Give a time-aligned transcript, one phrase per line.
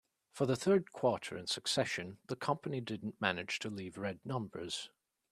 [0.31, 4.89] For the third quarter in succession, the company didn't manage to leave red numbers.